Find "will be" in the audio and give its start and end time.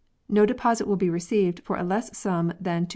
0.87-1.11